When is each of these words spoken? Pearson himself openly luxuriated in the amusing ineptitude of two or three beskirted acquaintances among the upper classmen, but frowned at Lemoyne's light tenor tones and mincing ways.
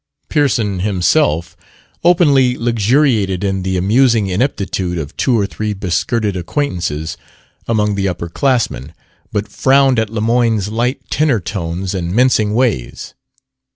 Pearson 0.29 0.79
himself 0.79 1.55
openly 2.03 2.57
luxuriated 2.57 3.43
in 3.43 3.61
the 3.61 3.77
amusing 3.77 4.25
ineptitude 4.25 4.97
of 4.97 5.15
two 5.15 5.37
or 5.39 5.45
three 5.45 5.73
beskirted 5.73 6.35
acquaintances 6.35 7.17
among 7.67 7.93
the 7.93 8.07
upper 8.07 8.27
classmen, 8.27 8.95
but 9.31 9.47
frowned 9.47 9.99
at 9.99 10.09
Lemoyne's 10.09 10.69
light 10.69 11.07
tenor 11.11 11.39
tones 11.39 11.93
and 11.93 12.15
mincing 12.15 12.55
ways. 12.55 13.13